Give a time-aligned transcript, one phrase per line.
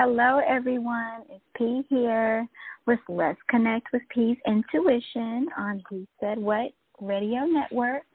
[0.00, 1.22] Hello, everyone.
[1.28, 2.46] It's P here
[2.86, 8.06] with Let's Connect with P's Intuition on Who Said What Radio Network.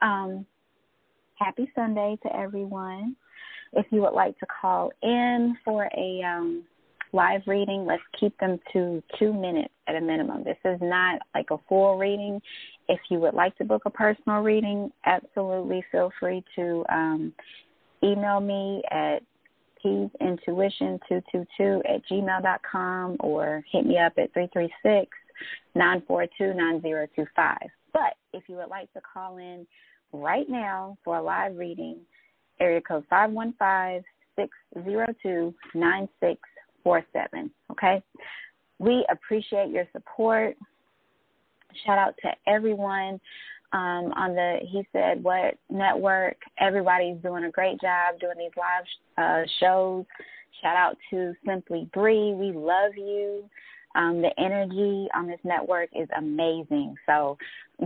[0.00, 0.44] Um,
[1.36, 3.14] happy Sunday to everyone.
[3.72, 6.64] If you would like to call in for a um,
[7.12, 10.42] live reading, let's keep them to two minutes at a minimum.
[10.42, 12.42] This is not like a full reading.
[12.88, 17.32] If you would like to book a personal reading, absolutely feel free to um,
[18.02, 19.22] email me at
[19.84, 25.08] intuition222 at gmail.com or hit me up at 336
[25.74, 27.56] 942 9025.
[27.92, 29.66] But if you would like to call in
[30.12, 31.98] right now for a live reading,
[32.60, 34.04] area code 515
[34.36, 37.50] 602 9647.
[37.70, 38.02] Okay?
[38.78, 40.56] We appreciate your support.
[41.84, 43.20] Shout out to everyone
[43.72, 46.36] um, on the He Said What network.
[46.58, 48.84] Everybody's doing a great job doing these live
[49.18, 50.04] uh, shows.
[50.60, 52.34] Shout out to Simply Bree.
[52.34, 53.44] We love you.
[53.94, 56.94] Um, the energy on this network is amazing.
[57.06, 57.36] So,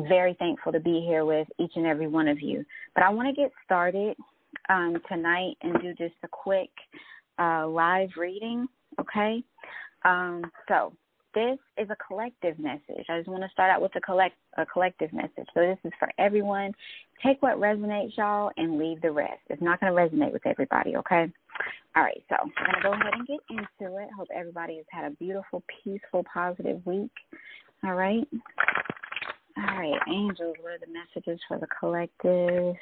[0.08, 2.64] very thankful to be here with each and every one of you.
[2.94, 4.16] But I want to get started
[4.68, 6.70] um, tonight and do just a quick
[7.38, 8.68] uh, live reading,
[9.00, 9.42] okay?
[10.04, 10.92] Um, so,
[11.36, 13.04] this is a collective message.
[13.10, 15.46] I just want to start out with a collect a collective message.
[15.52, 16.72] So this is for everyone.
[17.24, 19.42] Take what resonates, y'all, and leave the rest.
[19.50, 21.30] It's not going to resonate with everybody, okay?
[21.94, 24.08] All right, so I'm going to go ahead and get into it.
[24.16, 27.12] Hope everybody has had a beautiful, peaceful, positive week.
[27.84, 28.26] All right.
[29.58, 32.74] All right, angels, what are the messages for the collective?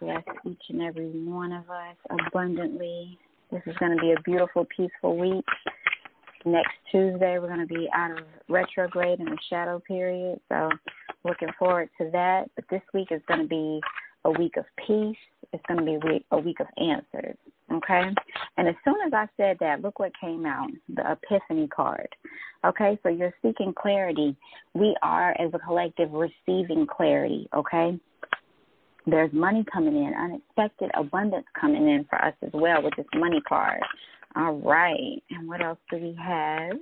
[0.00, 3.16] Bless each and every one of us abundantly.
[3.52, 5.44] This is going to be a beautiful, peaceful week
[6.44, 10.40] next Tuesday we're going to be out of retrograde in the shadow period.
[10.48, 10.68] So
[11.24, 12.50] looking forward to that.
[12.54, 13.80] But this week is going to be
[14.24, 15.16] a week of peace.
[15.52, 17.36] It's going to be a week, a week of answers.
[17.72, 18.02] Okay?
[18.56, 22.08] And as soon as I said that, look what came out the Epiphany card.
[22.64, 22.98] Okay?
[23.02, 24.36] So you're seeking clarity.
[24.74, 27.48] We are, as a collective, receiving clarity.
[27.54, 27.98] Okay?
[29.06, 33.40] There's money coming in, unexpected abundance coming in for us as well with this money
[33.48, 33.80] card.
[34.36, 35.22] All right.
[35.30, 36.76] And what else do we have?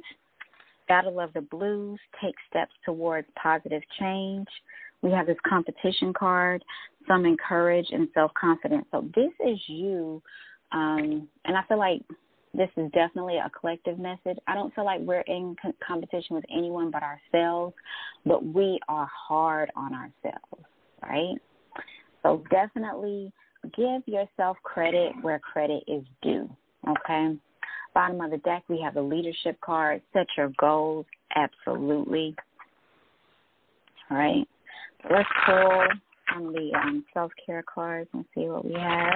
[0.89, 4.49] Battle of the Blues, take steps towards positive change.
[5.03, 6.63] We have this competition card,
[7.07, 8.87] Some courage and self confidence.
[8.91, 10.23] So this is you,
[10.73, 12.03] um, and I feel like
[12.53, 14.39] this is definitely a collective message.
[14.47, 15.55] I don't feel like we're in
[15.87, 17.75] competition with anyone but ourselves,
[18.27, 20.65] but we are hard on ourselves,
[21.03, 21.37] right?
[22.23, 23.33] So definitely
[23.77, 26.51] give yourself credit where credit is due.
[26.89, 27.37] Okay.
[27.95, 30.01] Bottom of the deck, we have the leadership card.
[30.13, 31.07] Set your goals.
[31.35, 32.35] Absolutely.
[34.11, 34.47] All right.
[35.11, 35.85] let's pull
[36.29, 39.13] from the um, self care cards and see what we have.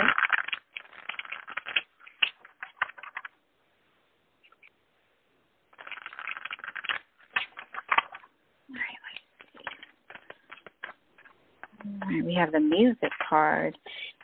[12.02, 13.76] All right, we have the music card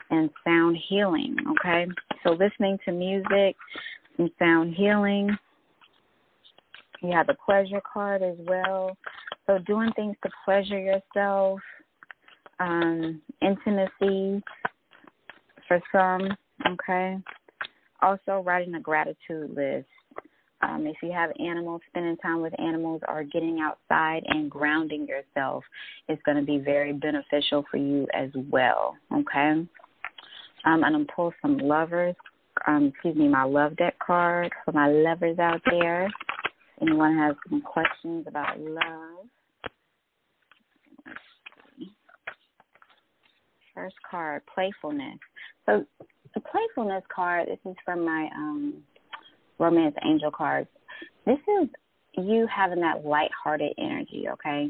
[0.09, 1.35] and sound healing.
[1.51, 1.87] Okay,
[2.23, 3.55] so listening to music,
[4.17, 5.35] some sound healing.
[7.01, 8.95] You have the pleasure card as well.
[9.47, 11.59] So doing things to pleasure yourself,
[12.59, 14.43] um, intimacy
[15.67, 16.29] for some,
[16.67, 17.17] okay.
[18.01, 19.87] Also writing a gratitude list.
[20.63, 25.63] Um, if you have animals, spending time with animals or getting outside and grounding yourself
[26.07, 28.95] is going to be very beneficial for you as well.
[29.11, 29.65] Okay.
[30.65, 32.15] Um, and I'm pull some lovers
[32.67, 36.09] um, excuse me, my love deck card for my lovers out there.
[36.81, 39.25] Anyone has some questions about love?
[43.73, 45.17] First card, playfulness.
[45.65, 45.85] So
[46.35, 48.83] the playfulness card, this is from my um,
[49.59, 50.67] romance angel cards.
[51.25, 51.69] This is
[52.17, 54.69] you having that light-hearted energy, okay?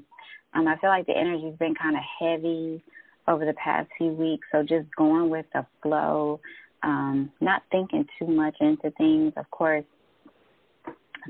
[0.53, 2.84] Um, I feel like the energy's been kind of heavy
[3.28, 6.40] over the past few weeks, so just going with the flow,
[6.84, 9.34] um, not thinking too much into things.
[9.38, 9.86] Of course,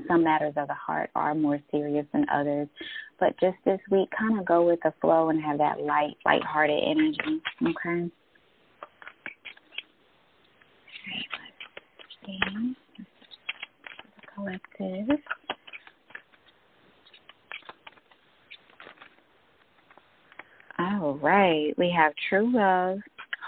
[0.08, 2.68] some matters of the heart are more serious than others,
[3.20, 6.82] but just this week, kind of go with the flow and have that light, light-hearted
[6.82, 7.42] energy.
[7.62, 8.10] Okay.
[12.24, 12.74] Okay.
[14.34, 15.18] Collective.
[21.12, 21.74] All right.
[21.76, 22.96] We have true love,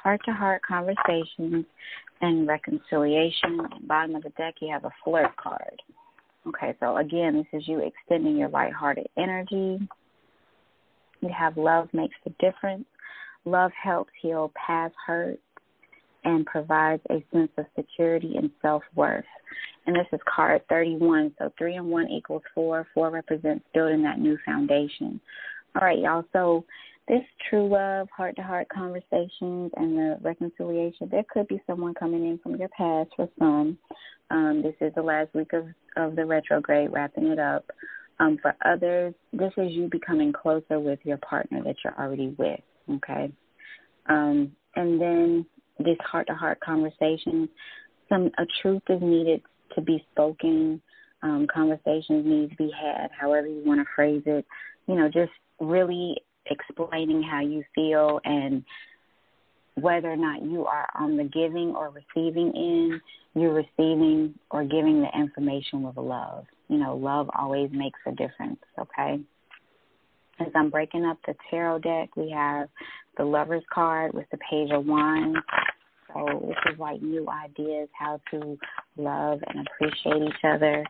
[0.02, 1.64] heart to heart conversations,
[2.20, 3.58] and reconciliation.
[3.86, 5.80] Bottom of the deck, you have a flirt card.
[6.46, 9.80] Okay, so again, this is you extending your lighthearted energy.
[11.22, 12.84] You have love makes the difference.
[13.46, 15.40] Love helps heal past hurt.
[16.24, 19.24] and provides a sense of security and self worth.
[19.86, 21.34] And this is card 31.
[21.38, 22.86] So 3 and 1 equals 4.
[22.94, 25.20] 4 represents building that new foundation.
[25.74, 26.24] All right, y'all.
[26.32, 26.64] So
[27.08, 32.26] this true love, heart to heart conversations, and the reconciliation, there could be someone coming
[32.26, 33.78] in from your past for some.
[34.30, 35.66] Um, this is the last week of,
[35.96, 37.66] of the retrograde, wrapping it up.
[38.20, 42.60] Um, for others, this is you becoming closer with your partner that you're already with,
[42.90, 43.30] okay?
[44.06, 45.46] Um, and then
[45.78, 47.48] this heart to heart conversation,
[48.08, 49.42] some a truth is needed
[49.74, 50.80] to be spoken.
[51.22, 54.46] Um, conversations need to be had, however you want to phrase it.
[54.86, 56.16] You know, just really
[56.50, 58.64] explaining how you feel and
[59.76, 63.00] whether or not you are on the giving or receiving end,
[63.34, 66.44] you're receiving or giving the information with love.
[66.68, 69.18] You know, love always makes a difference, okay?
[70.40, 72.68] As I'm breaking up the tarot deck, we have
[73.16, 75.38] the Lover's card with the Page of Wands.
[76.12, 78.56] So this is like new ideas how to
[78.96, 80.84] love and appreciate each other.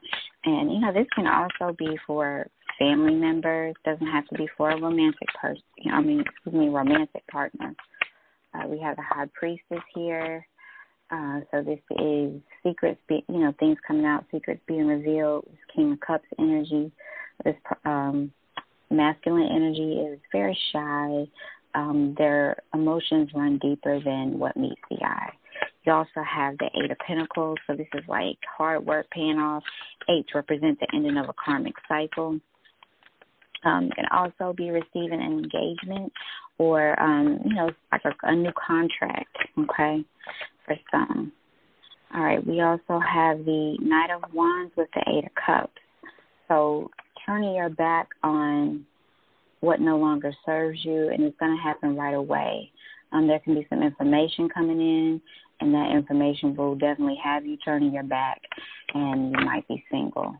[0.44, 2.46] And, you know, this can also be for
[2.78, 3.74] family members.
[3.84, 5.62] Doesn't have to be for a romantic person.
[5.92, 7.74] I mean, excuse me, romantic partner.
[8.54, 10.46] Uh, we have the High Priestess here.
[11.10, 15.44] Uh, so this is secrets, be, you know, things coming out, secrets being revealed.
[15.46, 16.90] This King of Cups energy.
[17.44, 18.32] This um,
[18.90, 21.24] masculine energy is very shy.
[21.74, 25.32] Um, their emotions run deeper than what meets the eye.
[25.84, 29.62] You also have the Eight of Pentacles, so this is like hard work paying off.
[30.08, 32.38] Eight represents the ending of a karmic cycle.
[33.64, 36.12] Um, can also be receiving an engagement
[36.58, 40.04] or, um, you know, like a, a new contract, okay,
[40.64, 41.32] for some.
[42.14, 45.72] All right, we also have the Knight of Wands with the Eight of Cups.
[46.46, 46.90] So
[47.26, 48.86] turning your back on
[49.60, 52.70] what no longer serves you, and it's going to happen right away.
[53.12, 55.20] Um, there can be some information coming in,
[55.60, 58.40] and that information will definitely have you turning your back,
[58.92, 60.34] and you might be single.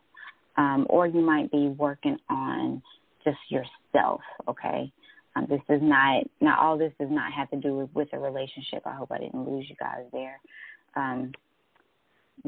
[0.57, 2.81] Um, or you might be working on
[3.25, 4.93] just yourself, okay?
[5.37, 8.19] Um, this does not, now all this does not have to do with, with a
[8.19, 8.83] relationship.
[8.87, 10.39] I hope I didn't lose you guys there.
[10.95, 11.33] Um,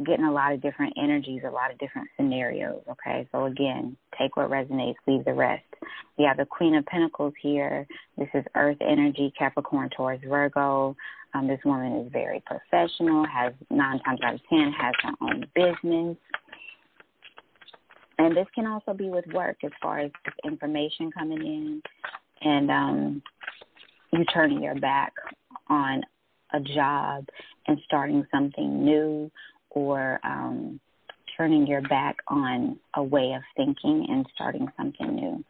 [0.05, 2.83] getting a lot of different energies, a lot of different scenarios.
[2.91, 5.65] Okay, so again, take what resonates, leave the rest.
[6.19, 7.87] We have the Queen of Pentacles here.
[8.19, 10.97] This is Earth energy, Capricorn, Taurus, Virgo.
[11.35, 15.47] Um, this woman is very professional, has nine times out of ten has her own
[15.55, 16.17] business.
[18.19, 20.11] And this can also be with work as far as
[20.45, 21.83] information coming in
[22.41, 23.23] and um,
[24.13, 25.13] you turning your back
[25.69, 26.03] on
[26.53, 27.27] a job
[27.67, 29.31] and starting something new
[29.71, 30.81] or um,
[31.37, 35.45] turning your back on a way of thinking and starting something new.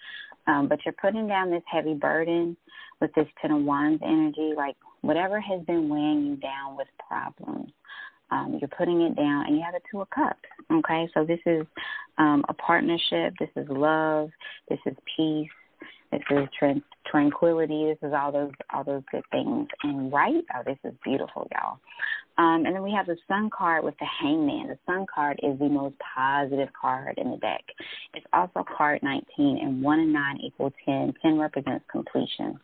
[0.46, 2.56] Um, but you're putting down this heavy burden
[3.00, 7.70] with this Ten of Wands energy, like whatever has been weighing you down with problems.
[8.30, 10.38] Um, you're putting it down, and you have the Two of Cups.
[10.72, 11.66] Okay, so this is
[12.18, 13.34] um, a partnership.
[13.38, 14.30] This is love.
[14.68, 15.48] This is peace.
[16.12, 17.86] This is trans- tranquility.
[17.86, 19.68] This is all those all those good things.
[19.82, 21.78] And right, oh, this is beautiful, y'all.
[22.38, 24.68] Um, and then we have the Sun card with the Hangman.
[24.68, 27.64] The Sun card is the most positive card in the deck.
[28.14, 31.14] It's also card 19, and 1 and 9 equal 10.
[31.22, 32.60] 10 represents completion.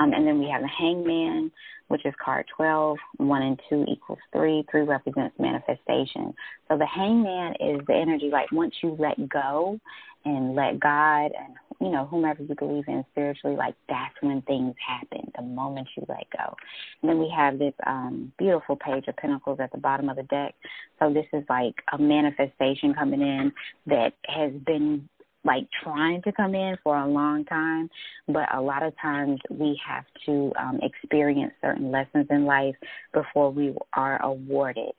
[0.00, 1.52] Um, and then we have the Hangman,
[1.88, 2.96] which is card 12.
[3.18, 4.64] 1 and 2 equals 3.
[4.70, 6.34] 3 represents manifestation.
[6.68, 9.78] So the Hangman is the energy like once you let go
[10.24, 14.74] and let God and you know whomever you believe in spiritually, like that's when things
[14.86, 15.30] happen.
[15.36, 16.54] The moment you let go.
[17.02, 20.22] And then we have this um, beautiful page of Pentacles at the bottom of the
[20.24, 20.54] deck.
[20.98, 23.52] So this is like a manifestation coming in
[23.86, 25.08] that has been
[25.44, 27.88] like trying to come in for a long time,
[28.28, 32.74] but a lot of times we have to um, experience certain lessons in life
[33.12, 34.92] before we are awarded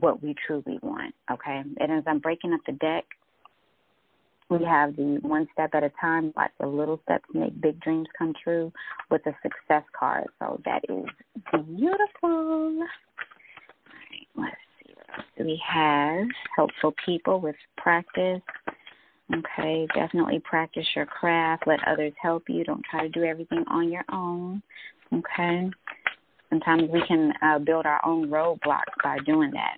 [0.00, 1.14] what we truly want.
[1.30, 3.04] Okay, and as I'm breaking up the deck,
[4.50, 8.08] we have the one step at a time, lots of little steps make big dreams
[8.18, 8.72] come true
[9.10, 10.26] with the success card.
[10.38, 11.04] So that is
[11.52, 11.98] beautiful.
[12.22, 16.26] All right, let's see what else do we have.
[16.56, 18.40] Helpful people with practice.
[19.34, 21.64] Okay, definitely practice your craft.
[21.66, 22.64] Let others help you.
[22.64, 24.62] Don't try to do everything on your own.
[25.12, 25.70] Okay.
[26.50, 29.76] Sometimes we can uh, build our own roadblocks by doing that.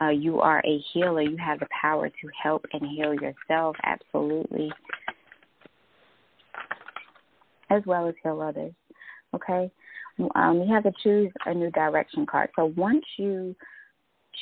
[0.00, 1.20] Uh, you are a healer.
[1.20, 4.72] You have the power to help and heal yourself, absolutely,
[7.68, 8.72] as well as heal others.
[9.34, 9.70] Okay?
[10.34, 12.48] Um, you have to choose a new direction card.
[12.56, 13.54] So once you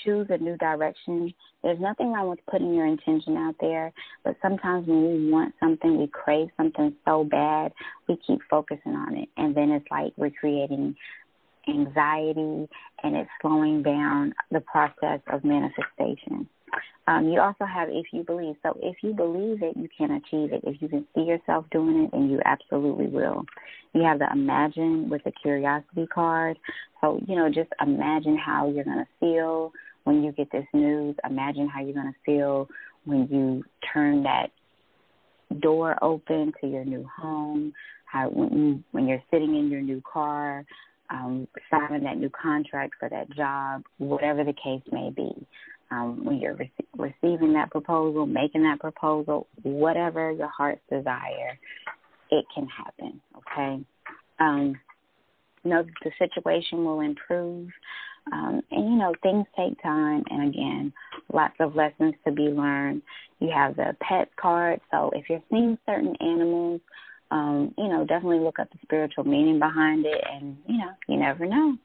[0.04, 3.92] choose a new direction, there's nothing wrong with putting your intention out there,
[4.24, 7.72] but sometimes when we want something, we crave something so bad,
[8.08, 9.28] we keep focusing on it.
[9.36, 10.94] And then it's like we're creating
[11.68, 12.68] anxiety,
[13.02, 16.48] and it's slowing down the process of manifestation.
[17.08, 18.56] Um, you also have if you believe.
[18.62, 20.62] So if you believe it, you can achieve it.
[20.64, 23.44] If you can see yourself doing it, then you absolutely will.
[23.94, 26.58] You have the imagine with the curiosity card.
[27.00, 29.72] So, you know, just imagine how you're going to feel
[30.06, 31.16] when you get this news.
[31.28, 32.68] Imagine how you're going to feel
[33.04, 34.50] when you turn that
[35.60, 37.72] door open to your new home,
[38.04, 40.64] how when you when you're sitting in your new car,
[41.10, 45.30] um, signing that new contract for that job, whatever the case may be
[45.90, 51.58] um, when you're re- receiving that proposal, making that proposal, whatever your heart's desire,
[52.30, 53.20] it can happen.
[53.36, 53.84] Okay.
[54.38, 54.74] Um,
[55.66, 57.68] know the situation will improve,
[58.32, 60.24] um, and you know things take time.
[60.30, 60.92] And again,
[61.32, 63.02] lots of lessons to be learned.
[63.40, 66.80] You have the pet card, so if you're seeing certain animals,
[67.30, 71.16] um, you know definitely look up the spiritual meaning behind it, and you know you
[71.18, 71.76] never know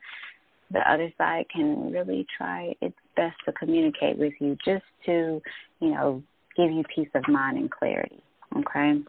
[0.74, 5.42] the other side can really try its best to communicate with you just to,
[5.80, 6.24] you know,
[6.56, 8.22] give you peace of mind and clarity.
[8.58, 9.00] Okay?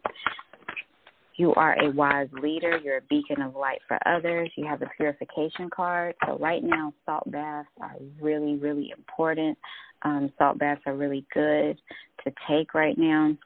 [1.37, 2.79] You are a wise leader.
[2.79, 4.51] You're a beacon of light for others.
[4.57, 6.15] You have a purification card.
[6.27, 9.57] So, right now, salt baths are really, really important.
[10.03, 11.81] Um, salt baths are really good
[12.25, 13.37] to take right now.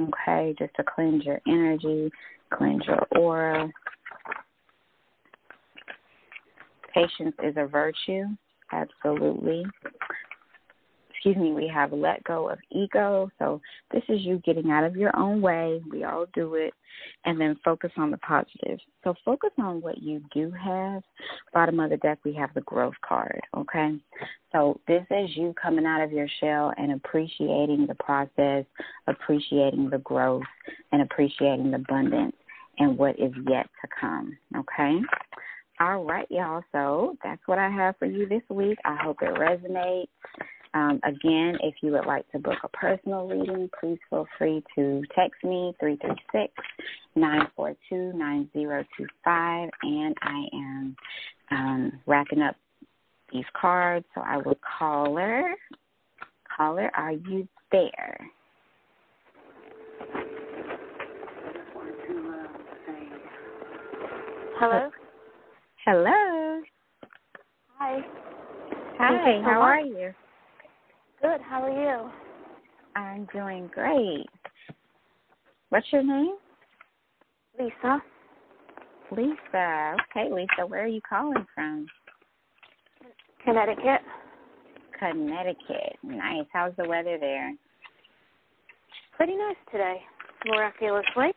[0.00, 2.10] Okay, just to cleanse your energy,
[2.50, 3.70] cleanse your aura,
[6.94, 8.22] Patience is a virtue,
[8.70, 9.64] absolutely.
[11.24, 13.30] Excuse me, we have let go of ego.
[13.38, 13.58] So
[13.90, 15.80] this is you getting out of your own way.
[15.90, 16.74] We all do it.
[17.24, 18.78] And then focus on the positive.
[19.04, 21.02] So focus on what you do have.
[21.54, 23.94] Bottom of the deck, we have the growth card, okay?
[24.52, 28.66] So this is you coming out of your shell and appreciating the process,
[29.06, 30.42] appreciating the growth,
[30.92, 32.36] and appreciating the abundance
[32.78, 35.00] and what is yet to come, okay?
[35.80, 36.62] All right, y'all.
[36.70, 38.78] So that's what I have for you this week.
[38.84, 40.08] I hope it resonates.
[40.74, 45.02] Um, again, if you would like to book a personal reading, please feel free to
[45.14, 46.52] text me 336
[47.14, 49.70] 942 9025.
[49.82, 50.96] And I am
[51.52, 52.56] um, wrapping up
[53.32, 55.54] these cards, so I will call her.
[56.56, 58.18] Caller, are you there?
[64.56, 64.90] Hello?
[65.84, 66.62] Hello.
[67.78, 68.00] Hi.
[68.98, 70.14] Hi, how are you?
[71.24, 72.10] Good, how are you?
[72.96, 74.26] I'm doing great.
[75.70, 76.34] What's your name?
[77.58, 78.02] Lisa.
[79.10, 79.96] Lisa.
[80.10, 81.86] Okay, Lisa, where are you calling from?
[83.42, 84.02] Connecticut.
[84.98, 85.96] Connecticut.
[86.02, 86.44] Nice.
[86.52, 87.54] How's the weather there?
[89.16, 90.02] Pretty nice today,
[90.44, 91.32] miraculously.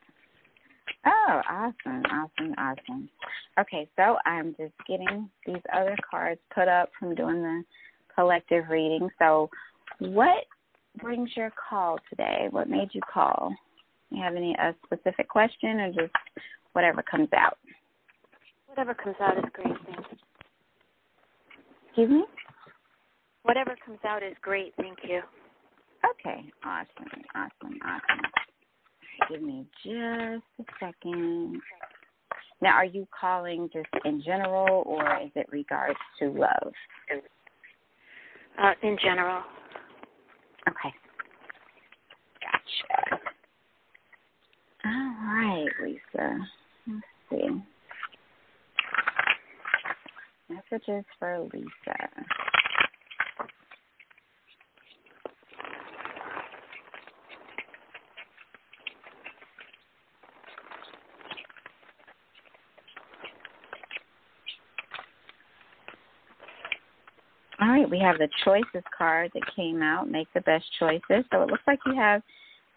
[1.05, 3.09] Oh, awesome, awesome, awesome.
[3.57, 7.63] Okay, so I'm just getting these other cards put up from doing the
[8.17, 9.07] collective reading.
[9.19, 9.49] So,
[9.99, 10.45] what
[11.01, 12.47] brings your call today?
[12.51, 13.53] What made you call?
[14.09, 16.13] You have any a specific question, or just
[16.73, 17.57] whatever comes out?
[18.67, 19.75] Whatever comes out is great.
[19.85, 20.17] Thank you.
[21.87, 22.25] Excuse me.
[23.43, 24.73] Whatever comes out is great.
[24.77, 25.21] Thank you.
[26.11, 28.21] Okay, awesome, awesome, awesome.
[29.29, 31.59] Give me just a second.
[32.61, 36.73] Now, are you calling just in general, or is it regards to love?
[38.61, 39.43] Uh, in general.
[40.67, 40.93] Okay.
[42.41, 43.21] Gotcha.
[44.85, 46.37] All right, Lisa.
[46.87, 47.63] Let's see.
[50.49, 52.09] Messages for Lisa.
[67.59, 70.09] All right, we have the choices card that came out.
[70.09, 71.25] Make the best choices.
[71.31, 72.21] So it looks like you have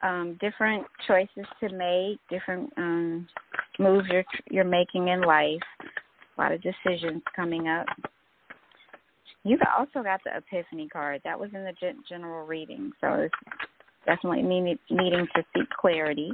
[0.02, 3.28] um, different choices to make, different um,
[3.78, 5.60] moves you're you're making in life.
[6.36, 7.86] A lot of decisions coming up.
[9.44, 11.20] You've also got the Epiphany card.
[11.24, 11.72] That was in the
[12.08, 13.34] general reading, so it's
[14.06, 16.30] definitely need, needing to seek clarity.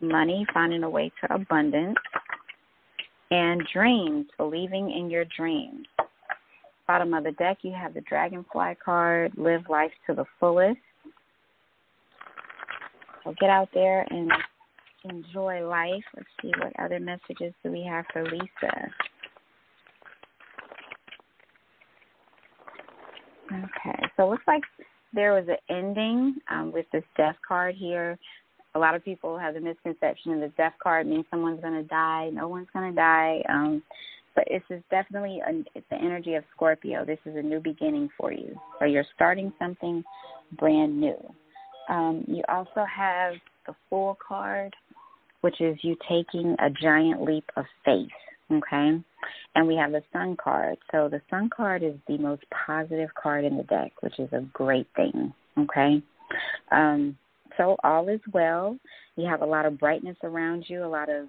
[0.00, 1.96] Money, finding a way to abundance
[3.30, 5.86] and dreams, believing in your dreams.
[6.86, 10.78] Bottom of the deck, you have the Dragonfly card, live life to the fullest.
[13.24, 14.30] So get out there and
[15.04, 16.04] enjoy life.
[16.16, 18.90] Let's see what other messages do we have for Lisa.
[23.52, 24.62] Okay, so it looks like
[25.12, 28.18] there was an ending um, with this death card here
[28.76, 31.88] a lot of people have the misconception that the death card means someone's going to
[31.88, 32.28] die.
[32.30, 33.42] No one's going to die.
[33.48, 33.82] Um,
[34.34, 37.06] but this is definitely a, it's the energy of Scorpio.
[37.06, 38.54] This is a new beginning for you.
[38.78, 40.04] So you're starting something
[40.58, 41.16] brand new.
[41.88, 43.34] Um, you also have
[43.66, 44.74] the Fool card,
[45.40, 48.08] which is you taking a giant leap of faith.
[48.52, 49.02] Okay,
[49.56, 50.76] and we have the Sun card.
[50.92, 54.42] So the Sun card is the most positive card in the deck, which is a
[54.52, 55.32] great thing.
[55.58, 56.00] Okay,
[56.70, 57.16] um,
[57.56, 58.78] so all is well.
[59.16, 61.28] You have a lot of brightness around you, a lot of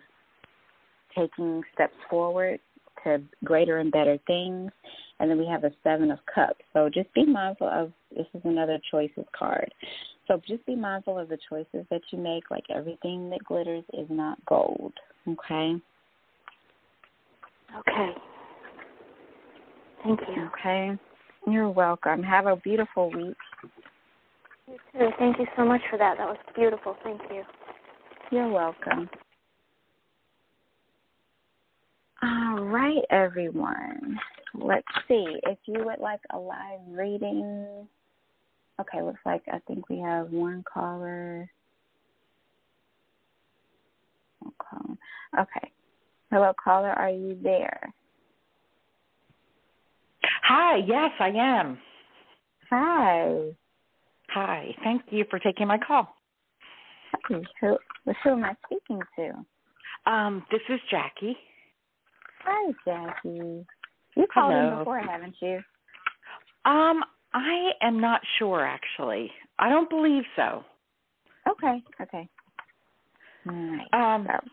[1.16, 2.60] taking steps forward
[3.04, 4.72] to greater and better things.
[5.20, 6.64] And then we have a Seven of Cups.
[6.74, 9.74] So just be mindful of this is another choices card.
[10.28, 12.52] So just be mindful of the choices that you make.
[12.52, 14.94] Like everything that glitters is not gold.
[15.28, 15.76] Okay.
[17.80, 18.10] Okay.
[20.04, 20.50] Thank you.
[20.54, 20.92] Okay.
[21.48, 22.22] You're welcome.
[22.24, 23.38] Have a beautiful week.
[24.68, 25.10] You too.
[25.18, 26.18] Thank you so much for that.
[26.18, 26.96] That was beautiful.
[27.04, 27.44] Thank you.
[28.32, 29.10] You're welcome.
[32.22, 34.18] All right, everyone.
[34.54, 35.26] Let's see.
[35.44, 37.88] If you would like a live reading,
[38.82, 41.50] okay, looks like I think we have one caller.
[44.40, 44.98] One caller.
[45.40, 45.72] Okay.
[46.32, 46.92] Hello, caller.
[46.92, 47.94] Are you there?
[50.44, 50.78] Hi.
[50.86, 51.78] Yes, I am.
[52.70, 53.52] Hi.
[54.38, 54.76] Hi.
[54.84, 56.16] Thank you for taking my call.
[57.28, 60.12] Who, who am I speaking to?
[60.12, 61.36] Um, this is Jackie.
[62.44, 63.66] Hi, Jackie.
[64.16, 64.74] You called Hello.
[64.74, 65.56] in before, haven't you?
[66.66, 67.04] Um,
[67.34, 69.32] I am not sure actually.
[69.58, 70.64] I don't believe so.
[71.50, 71.82] Okay.
[72.00, 72.30] Okay.
[73.44, 73.88] Right.
[73.92, 74.50] Um, So,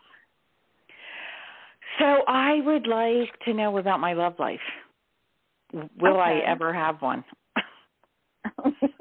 [1.99, 4.59] so I would like to know about my love life.
[5.73, 7.23] Will I ever have one?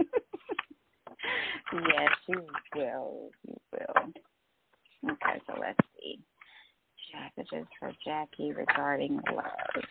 [1.75, 3.31] yes, you will.
[3.47, 4.13] You will.
[5.13, 6.19] Okay, so let's see.
[7.37, 9.85] Messages for Jackie regarding love.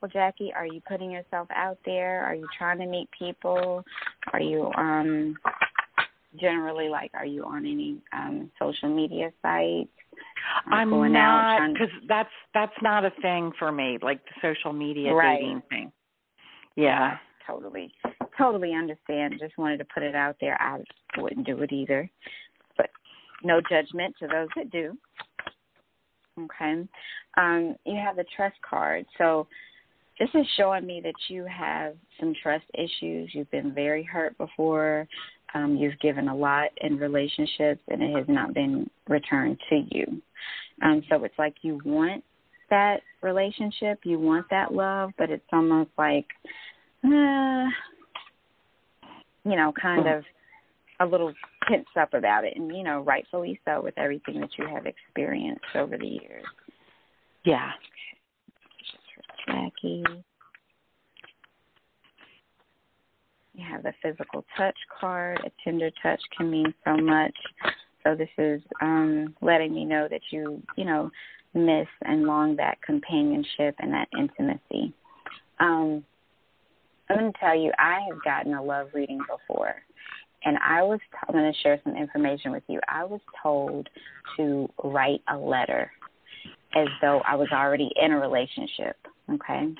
[0.00, 2.22] Well, Jackie, are you putting yourself out there?
[2.24, 3.82] Are you trying to meet people?
[4.34, 5.34] Are you um
[6.38, 9.88] generally like are you on any um social media sites?
[10.66, 15.40] I'm not because that's that's not a thing for me, like the social media Right.
[15.40, 15.92] dating thing.
[16.76, 17.16] Yeah.
[17.46, 17.92] Totally
[18.36, 19.34] totally understand.
[19.38, 20.60] Just wanted to put it out there.
[20.60, 20.78] I
[21.18, 22.10] wouldn't do it either.
[22.76, 22.90] But
[23.42, 24.96] no judgment to those that do.
[26.38, 26.84] Okay.
[27.36, 29.06] Um you have the trust card.
[29.18, 29.46] So
[30.18, 33.30] this is showing me that you have some trust issues.
[33.32, 35.06] You've been very hurt before.
[35.54, 40.20] Um you've given a lot in relationships and it has not been returned to you.
[40.82, 42.24] Um so it's like you want
[42.70, 44.00] that relationship.
[44.04, 46.26] You want that love but it's almost like
[47.04, 47.68] uh,
[49.50, 50.24] you know, kind of
[51.00, 51.32] a little
[51.68, 55.64] tense up about it, and you know, rightfully so with everything that you have experienced
[55.74, 56.44] over the years.
[57.44, 57.70] Yeah.
[59.46, 60.02] Jackie,
[63.52, 65.40] you have the physical touch card.
[65.44, 67.34] A tender touch can mean so much.
[68.02, 71.10] So this is um, letting me know that you, you know,
[71.54, 74.92] miss and long that companionship and that intimacy.
[75.60, 76.04] Um,
[77.08, 79.74] I'm going to tell you, I have gotten a love reading before,
[80.44, 80.98] and I was.
[81.00, 82.80] T- I'm going to share some information with you.
[82.88, 83.88] I was told
[84.36, 85.90] to write a letter
[86.74, 88.96] as though I was already in a relationship.
[89.30, 89.74] Okay,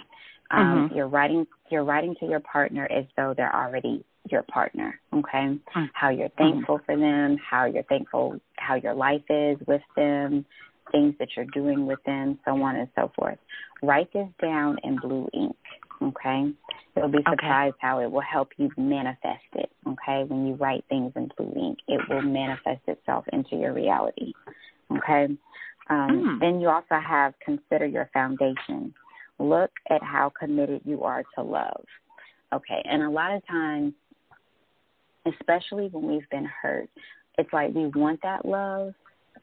[0.50, 0.96] um, Mhm.
[0.96, 1.46] you're writing.
[1.70, 4.98] You're writing to your partner as though they're already your partner.
[5.12, 5.90] Okay, Mm.
[5.92, 10.44] how you're thankful for them, how you're thankful, how your life is with them,
[10.92, 13.38] things that you're doing with them, so on and so forth.
[13.82, 15.56] Write this down in blue ink.
[16.02, 16.52] Okay,
[16.96, 17.30] you'll be Okay.
[17.30, 19.70] surprised how it will help you manifest it.
[19.86, 24.32] Okay, when you write things in blue ink, it will manifest itself into your reality.
[24.90, 25.36] Okay.
[25.88, 26.40] Um, Mm.
[26.40, 28.94] Then you also have consider your foundation.
[29.38, 31.84] Look at how committed you are to love.
[32.52, 33.94] Okay, and a lot of times,
[35.26, 36.88] especially when we've been hurt,
[37.38, 38.94] it's like we want that love,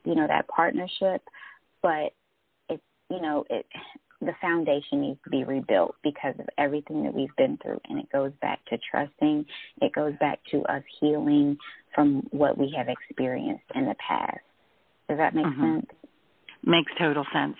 [0.04, 1.22] you know, that partnership,
[1.82, 2.12] but
[2.68, 3.66] it's you know, it
[4.24, 8.10] the foundation needs to be rebuilt because of everything that we've been through and it
[8.12, 9.44] goes back to trusting,
[9.80, 11.56] it goes back to us healing
[11.94, 14.38] from what we have experienced in the past.
[15.08, 15.60] Does that make Mhm.
[15.60, 15.90] sense?
[16.64, 17.58] Makes total sense.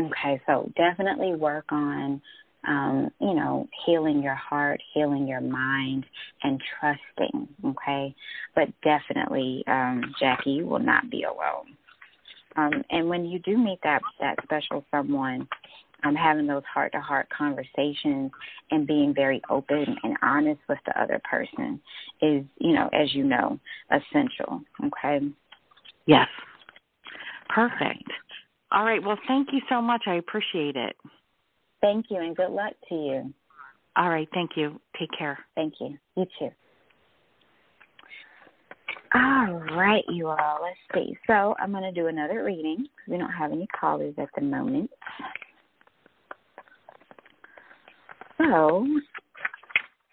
[0.00, 2.20] Okay, so definitely work on,
[2.64, 6.04] um, you know, healing your heart, healing your mind,
[6.42, 7.48] and trusting.
[7.64, 8.14] Okay,
[8.54, 11.75] but definitely, um, Jackie, you will not be alone.
[12.56, 15.48] Um, and when you do meet that that special someone,
[16.04, 18.30] um, having those heart to heart conversations
[18.70, 21.80] and being very open and honest with the other person
[22.22, 23.58] is, you know, as you know,
[23.90, 24.60] essential.
[24.84, 25.26] Okay.
[26.06, 26.28] Yes.
[27.48, 28.10] Perfect.
[28.72, 29.02] All right.
[29.02, 30.02] Well, thank you so much.
[30.06, 30.96] I appreciate it.
[31.80, 33.34] Thank you, and good luck to you.
[33.96, 34.28] All right.
[34.34, 34.80] Thank you.
[34.98, 35.38] Take care.
[35.54, 35.96] Thank you.
[36.16, 36.50] You too.
[39.16, 40.58] All right, you all.
[40.62, 41.16] Let's see.
[41.26, 44.90] So I'm going to do another reading we don't have any callers at the moment.
[48.36, 48.86] So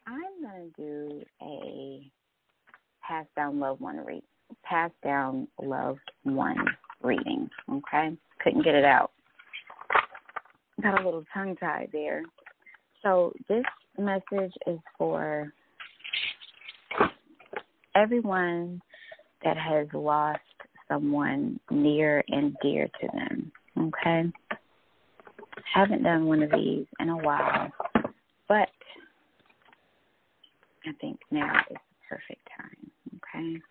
[0.07, 2.09] I'm going to do a
[3.05, 4.23] pass down love one read,
[4.63, 6.65] pass down loved one
[7.01, 7.49] reading.
[7.69, 9.11] Okay, couldn't get it out.
[10.81, 12.23] Got a little tongue tied there.
[13.01, 13.65] So this
[13.97, 15.51] message is for
[17.95, 18.81] everyone
[19.43, 20.39] that has lost
[20.87, 23.51] someone near and dear to them.
[23.77, 24.31] Okay?
[25.73, 27.71] Haven't done one of these in a while,
[28.47, 28.69] but
[30.85, 32.91] I think now is the perfect time.
[33.15, 33.61] Okay?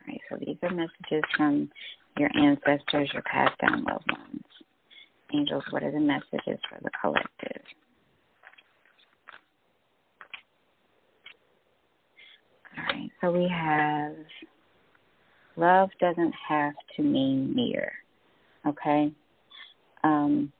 [0.00, 1.70] All right, so these are messages from
[2.18, 4.42] your ancestors, your passed down loved ones.
[5.34, 7.62] Angels, what are the messages for the collective?
[12.78, 14.14] All right, so we have
[15.56, 17.92] love doesn't have to mean near.
[18.66, 19.12] Okay?
[20.04, 20.52] Um,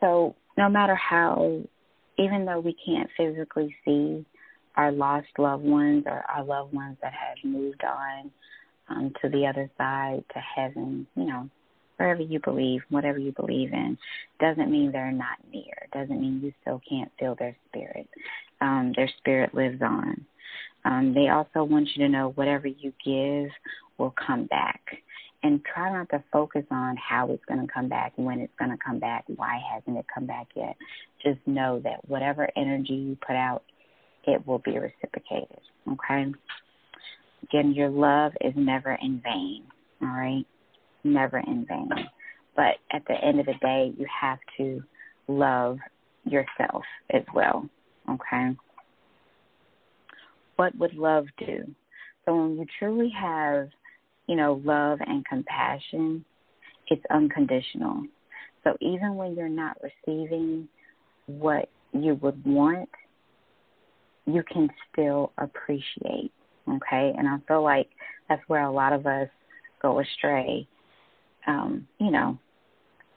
[0.00, 1.60] so no matter how,
[2.18, 4.24] even though we can't physically see
[4.76, 8.30] our lost loved ones or our loved ones that have moved on
[8.88, 11.48] um, to the other side, to heaven, you know,
[11.98, 13.96] wherever you believe, whatever you believe in,
[14.40, 15.88] doesn't mean they're not near.
[15.92, 18.08] Doesn't mean you still can't feel their spirit.
[18.62, 20.24] Um, their spirit lives on.
[20.84, 23.50] Um, they also want you to know whatever you give
[23.98, 24.80] will come back.
[25.44, 28.70] And try not to focus on how it's going to come back, when it's going
[28.70, 30.76] to come back, why hasn't it come back yet.
[31.20, 33.64] Just know that whatever energy you put out,
[34.24, 35.58] it will be reciprocated.
[35.90, 36.32] Okay?
[37.42, 39.64] Again, your love is never in vain.
[40.00, 40.46] All right?
[41.04, 41.90] never in vain.
[42.56, 44.82] But at the end of the day, you have to
[45.28, 45.78] love
[46.24, 47.68] yourself as well.
[48.08, 48.56] Okay?
[50.56, 51.64] What would love do?
[52.24, 53.68] So when you truly have,
[54.26, 56.24] you know, love and compassion,
[56.88, 58.04] it's unconditional.
[58.64, 60.68] So even when you're not receiving
[61.26, 62.88] what you would want,
[64.26, 66.32] you can still appreciate.
[66.68, 67.12] Okay?
[67.16, 67.88] And I feel like
[68.28, 69.28] that's where a lot of us
[69.80, 70.68] go astray
[71.46, 72.38] um, you know,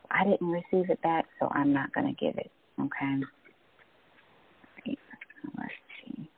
[0.09, 2.51] I didn't receive it back, so I'm not going to give it.
[2.79, 3.21] Okay.
[5.57, 5.71] Let's
[6.05, 6.29] see.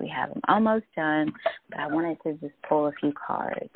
[0.00, 1.32] We have them almost done,
[1.70, 3.70] but I wanted to just pull a few cards.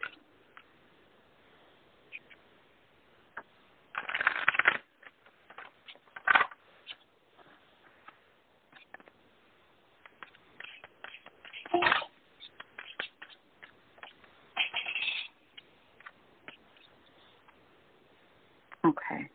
[18.84, 19.28] Okay.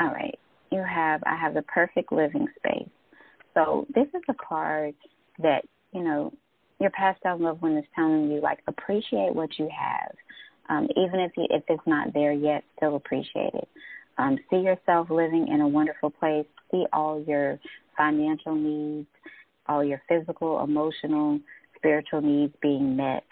[0.00, 0.38] All right.
[0.70, 2.88] You have I have the perfect living space.
[3.54, 4.94] So this is a card
[5.42, 6.32] that, you know,
[6.80, 10.14] your past down loved one is telling you like appreciate what you have.
[10.68, 13.68] Um, even if you, if it's not there yet, still appreciate it.
[14.18, 16.46] Um, see yourself living in a wonderful place.
[16.70, 17.58] See all your
[17.96, 19.08] financial needs,
[19.66, 21.40] all your physical, emotional,
[21.76, 23.24] spiritual needs being met,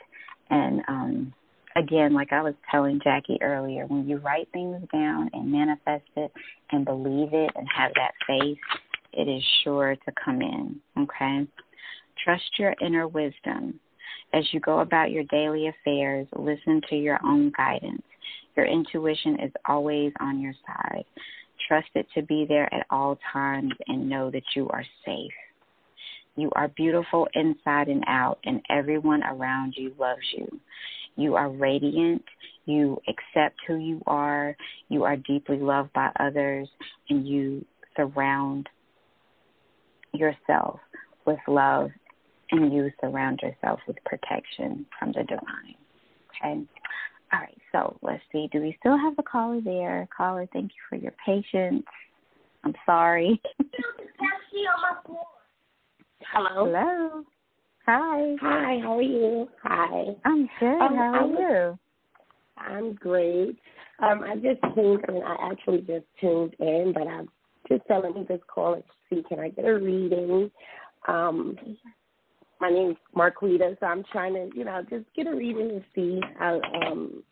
[0.50, 1.34] and um,
[1.76, 6.32] again, like I was telling Jackie earlier, when you write things down and manifest it
[6.72, 8.58] and believe it and have that faith,
[9.12, 10.80] it is sure to come in.
[10.98, 11.46] Okay?
[12.24, 13.80] Trust your inner wisdom.
[14.32, 18.02] As you go about your daily affairs, listen to your own guidance.
[18.56, 21.04] Your intuition is always on your side.
[21.66, 25.32] Trust it to be there at all times and know that you are safe.
[26.36, 30.60] You are beautiful inside and out, and everyone around you loves you.
[31.16, 32.24] You are radiant.
[32.66, 34.56] You accept who you are.
[34.88, 36.68] You are deeply loved by others,
[37.08, 37.64] and you
[37.96, 38.68] surround
[40.12, 40.80] yourself
[41.26, 41.90] with love,
[42.50, 45.76] and you surround yourself with protection from the divine.
[46.42, 46.66] Okay?
[47.32, 48.48] All right, so let's see.
[48.52, 50.08] Do we still have a caller there?
[50.16, 51.84] Caller, thank you for your patience.
[52.64, 53.40] I'm sorry.
[56.32, 56.66] Hello.
[56.66, 57.24] Hello.
[57.86, 58.36] Hi.
[58.40, 59.48] Hi, how are you?
[59.62, 60.04] Hi.
[60.24, 60.80] I'm good.
[60.80, 61.78] Um, How are I'm, you?
[62.58, 63.58] I'm great.
[64.00, 65.22] Um, I just tuned in.
[65.22, 67.28] I actually just tuned in, but I'm
[67.70, 70.50] just telling me this call and see can I get a reading.
[71.08, 71.56] Um,
[72.60, 76.20] my name's Marquita, so I'm trying to, you know, just get a reading and see
[76.38, 77.22] how um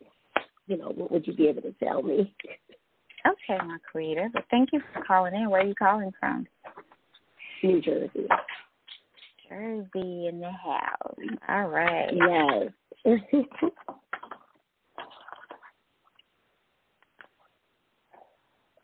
[0.67, 2.33] you know, what would you be able to tell me?
[3.27, 4.29] Okay, Marquita.
[4.31, 5.49] But thank you for calling in.
[5.49, 6.47] Where are you calling from?
[7.63, 8.27] New Jersey.
[9.49, 11.17] Jersey in the house.
[11.49, 12.09] All right.
[12.13, 12.71] Yes.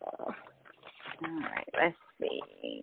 [0.02, 0.36] All
[1.22, 1.68] right.
[1.74, 2.82] Let's see.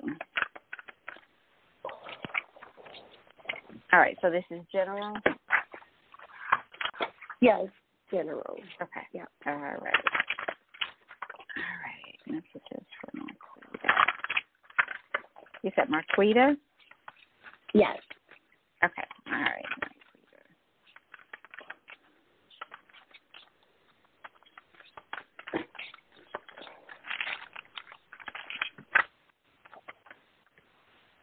[3.92, 4.16] All right.
[4.22, 5.14] So this is general.
[7.40, 7.66] yes,
[8.10, 8.56] general.
[8.80, 9.06] Okay.
[9.12, 9.24] Yeah.
[9.46, 9.76] All right.
[11.56, 12.18] All right.
[12.26, 13.88] Messages for Marquita.
[15.62, 16.56] You said Marquita?
[17.74, 17.98] Yes.
[18.84, 19.04] Okay.
[19.28, 19.64] All right.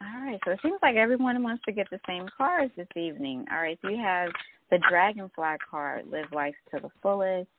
[0.01, 3.45] All right, so it seems like everyone wants to get the same cards this evening.
[3.51, 4.29] All right, so you have
[4.69, 7.49] the Dragonfly card, Live Life to the Fullest.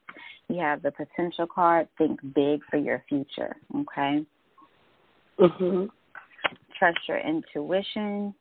[0.48, 3.56] You have the Potential card, Think Big for Your Future.
[3.74, 4.24] Okay.
[5.38, 5.90] Mhm.
[6.78, 8.34] Trust Your Intuition.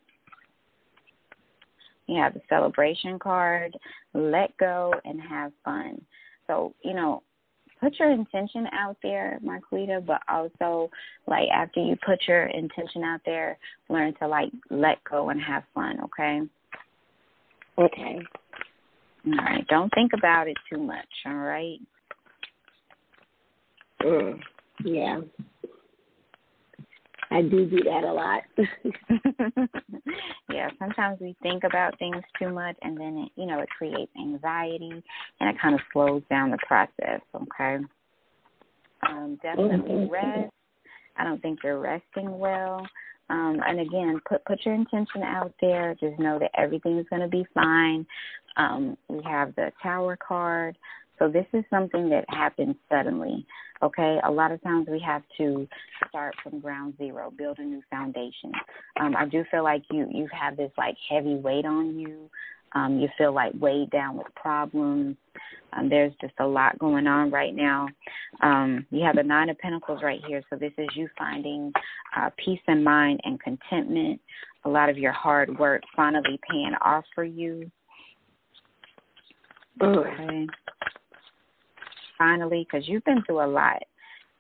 [2.08, 3.78] You have the celebration card,
[4.14, 6.04] let go and have fun.
[6.48, 7.22] So, you know,
[7.80, 10.90] put your intention out there, Marquita, but also
[11.28, 13.58] like after you put your intention out there,
[13.90, 16.42] learn to like let go and have fun, okay?
[17.78, 18.20] Okay.
[19.26, 19.66] All right.
[19.68, 21.80] Don't think about it too much, all right?
[24.02, 24.40] Mm.
[24.84, 25.22] Yeah.
[27.32, 28.42] I do do that a lot.
[30.52, 34.12] yeah, sometimes we think about things too much and then it, you know, it creates
[34.20, 35.04] anxiety
[35.40, 37.78] and it kind of slows down the process, okay?
[39.08, 40.52] Um, definitely rest.
[41.18, 42.86] I don't think you're resting well.
[43.30, 45.96] Um, and again, put put your intention out there.
[46.00, 48.06] Just know that everything's going to be fine.
[48.58, 50.78] Um, we have the Tower card,
[51.20, 53.46] so this is something that happens suddenly.
[53.84, 55.68] Okay, a lot of times we have to
[56.10, 58.52] start from ground zero, build a new foundation.
[59.00, 62.30] Um, I do feel like you you have this like heavy weight on you.
[62.74, 65.18] Um, you feel like weighed down with problems.
[65.74, 67.88] Um, there's just a lot going on right now.
[68.42, 71.72] Um, you have the Nine of Pentacles right here, so this is you finding
[72.16, 74.20] uh, peace in mind and contentment.
[74.66, 77.72] A lot of your hard work finally paying off for you.
[79.82, 80.48] Okay.
[82.20, 83.82] Finally, because you've been through a lot.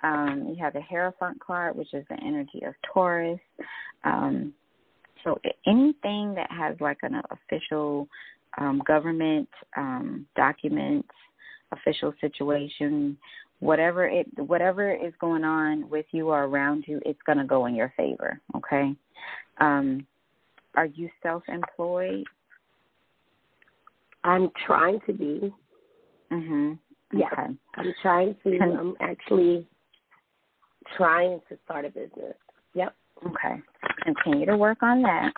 [0.03, 3.39] Um, you have the Hierophant card, which is the energy of Taurus.
[4.03, 4.53] Um,
[5.23, 8.07] so anything that has like an official
[8.57, 11.09] um, government um, documents,
[11.71, 13.17] official situation,
[13.59, 17.65] whatever it whatever is going on with you or around you, it's going to go
[17.65, 18.39] in your favor.
[18.55, 18.93] Okay.
[19.59, 20.05] Um,
[20.75, 22.25] are you self-employed?
[24.23, 25.53] I'm trying to be.
[26.31, 26.77] Mhm.
[27.13, 27.27] Yeah.
[27.31, 27.53] Okay.
[27.75, 28.57] I'm trying to.
[28.57, 29.67] Can- I'm actually
[30.97, 32.35] trying to start a business.
[32.73, 32.95] Yep.
[33.25, 33.61] Okay.
[34.03, 35.33] Continue to work on that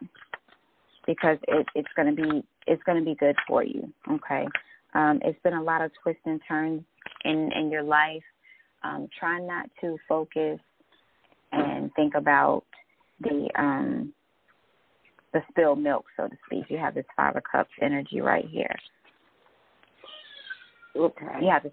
[1.08, 3.92] because it, it's going to be it's going to be good for you.
[4.10, 4.46] Okay.
[4.94, 6.84] Um, it's been a lot of twists and turns
[7.26, 8.24] in in your life.
[8.84, 10.60] Um, try not to focus
[11.52, 12.64] and think about
[13.22, 14.14] the um,
[15.34, 16.66] the spilled milk, so to speak.
[16.70, 18.76] You have this five of cups energy right here.
[20.96, 21.26] Okay.
[21.42, 21.72] You have this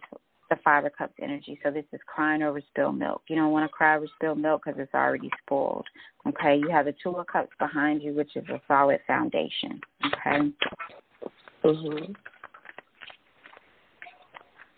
[0.51, 1.61] the five of cups energy.
[1.63, 3.23] So this is crying over spilled milk.
[3.29, 5.87] You don't want to cry over spilled milk because it's already spoiled.
[6.27, 6.57] Okay.
[6.57, 9.81] You have the two of cups behind you, which is a solid foundation.
[10.07, 10.53] Okay.
[11.65, 12.17] Mhm.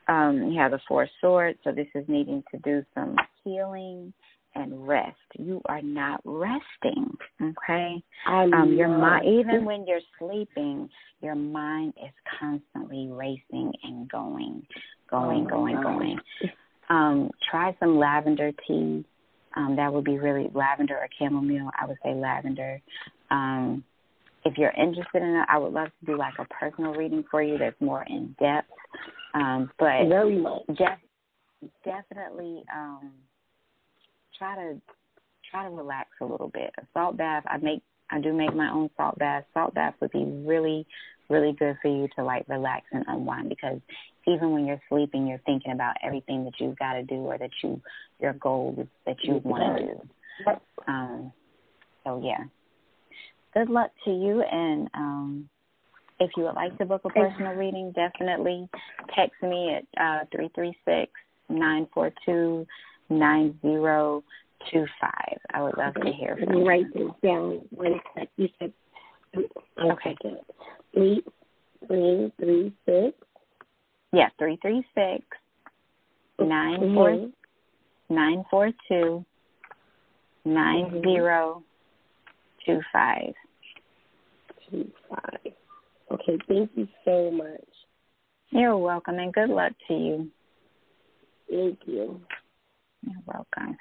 [0.08, 1.58] Um, you have the four swords.
[1.62, 4.12] So this is needing to do some healing
[4.54, 5.16] and rest.
[5.38, 7.16] You are not resting.
[7.40, 8.02] Okay.
[8.26, 10.88] Um, your mind, even when you're sleeping,
[11.22, 14.62] your mind is constantly racing and going,
[15.10, 16.18] going, Oh, going, going.
[16.88, 19.04] Um, try some lavender tea.
[19.56, 21.70] Um, that would be really lavender or chamomile.
[21.80, 22.80] I would say lavender.
[23.30, 23.84] Um,
[24.44, 27.42] if you're interested in it, I would love to do like a personal reading for
[27.42, 28.68] you that's more in depth.
[29.34, 30.62] Um, but Very much.
[30.68, 33.12] def- definitely um,
[34.40, 34.80] try to
[35.50, 36.72] try to relax a little bit.
[36.78, 39.44] A salt bath, I make I do make my own salt bath.
[39.54, 40.84] Salt bath would be really,
[41.28, 43.78] really good for you to like relax and unwind because
[44.26, 47.50] even when you're sleeping, you're thinking about everything that you've got to do or that
[47.62, 47.80] you
[48.18, 50.00] your goals that you want to do.
[50.88, 51.32] Um,
[52.04, 52.44] so yeah,
[53.54, 54.42] good luck to you.
[54.42, 55.48] And um,
[56.18, 58.68] if you would like to book a personal reading, definitely
[59.14, 61.12] text me at uh three three six
[61.48, 62.66] nine four two
[63.10, 64.22] nine zero
[64.70, 65.38] two five.
[65.52, 66.66] I would love to hear from you.
[66.66, 67.60] write this down.
[67.70, 68.28] One sec.
[68.36, 68.72] You said
[69.78, 70.16] Okay.
[70.22, 70.38] good.
[70.92, 71.22] Three,
[71.86, 73.16] three, three, six.
[74.12, 75.24] Yeah, three three six
[76.38, 77.28] nine four
[78.08, 79.24] nine four two
[80.44, 81.08] nine mm-hmm.
[81.08, 81.62] zero
[82.66, 83.32] two five.
[84.70, 85.52] Two five.
[86.12, 87.64] Okay, thank you so much.
[88.50, 90.30] You're welcome, and good luck to you.
[91.48, 92.20] Thank you.
[93.02, 93.76] You're welcome.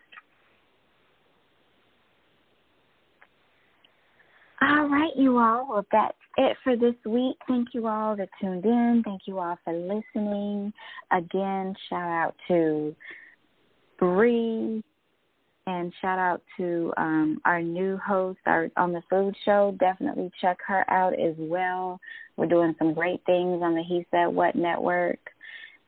[4.62, 5.68] All right, you all.
[5.70, 7.38] Well, that's it for this week.
[7.48, 9.02] Thank you all that tuned in.
[9.06, 10.74] Thank you all for listening.
[11.12, 12.96] Again, shout out to
[13.98, 14.84] Bree
[15.66, 19.76] and shout out to um, our new host our, on the food show.
[19.80, 22.00] Definitely check her out as well.
[22.36, 25.20] We're doing some great things on the He Said What Network.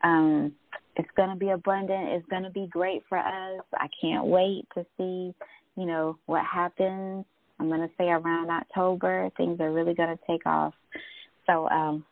[0.03, 0.53] Um,
[0.95, 2.09] it's going to be abundant.
[2.09, 3.61] It's going to be great for us.
[3.73, 5.33] I can't wait to see,
[5.75, 7.25] you know, what happens
[7.61, 10.73] I'm going to say around October, things are really going to take off.
[11.45, 12.03] So, um,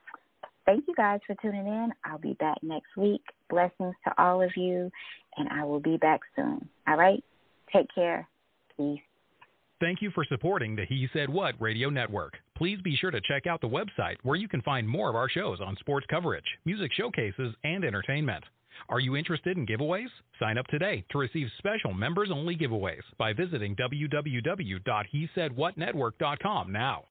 [0.68, 1.90] thank you guys for tuning in.
[2.06, 3.24] I'll be back next week.
[3.50, 4.92] Blessings to all of you,
[5.38, 6.70] and I will be back soon.
[6.88, 7.24] All right?
[7.74, 8.28] Take care.
[8.78, 9.00] Peace.
[9.80, 12.34] Thank you for supporting the He Said What radio network.
[12.56, 15.30] Please be sure to check out the website where you can find more of our
[15.30, 18.44] shows on sports coverage, music showcases, and entertainment.
[18.88, 20.10] Are you interested in giveaways?
[20.40, 27.04] Sign up today to receive special members only giveaways by visiting www.hesaidwhatnetwork.com now.